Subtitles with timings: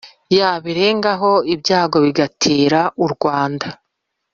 [0.37, 3.67] yabirengaho ibyago bigatera u rwanda